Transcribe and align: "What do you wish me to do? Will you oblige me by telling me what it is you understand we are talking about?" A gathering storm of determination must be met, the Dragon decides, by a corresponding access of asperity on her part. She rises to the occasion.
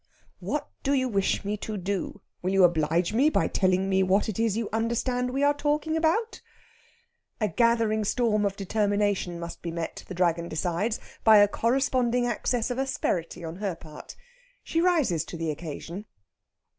"What 0.39 0.67
do 0.81 0.93
you 0.93 1.07
wish 1.07 1.45
me 1.45 1.57
to 1.57 1.77
do? 1.77 2.21
Will 2.41 2.49
you 2.51 2.63
oblige 2.63 3.13
me 3.13 3.29
by 3.29 3.47
telling 3.47 3.87
me 3.87 4.01
what 4.01 4.27
it 4.27 4.39
is 4.39 4.57
you 4.57 4.67
understand 4.73 5.29
we 5.29 5.43
are 5.43 5.53
talking 5.53 5.95
about?" 5.95 6.41
A 7.39 7.47
gathering 7.47 8.03
storm 8.03 8.43
of 8.43 8.55
determination 8.55 9.39
must 9.39 9.61
be 9.61 9.69
met, 9.69 10.03
the 10.07 10.15
Dragon 10.15 10.49
decides, 10.49 10.99
by 11.23 11.37
a 11.37 11.47
corresponding 11.47 12.25
access 12.25 12.71
of 12.71 12.79
asperity 12.79 13.43
on 13.43 13.57
her 13.57 13.75
part. 13.75 14.15
She 14.63 14.81
rises 14.81 15.23
to 15.25 15.37
the 15.37 15.51
occasion. 15.51 16.05